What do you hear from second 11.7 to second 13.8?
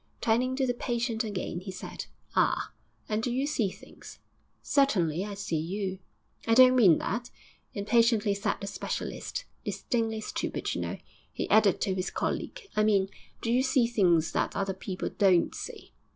to his colleague. 'I mean, do you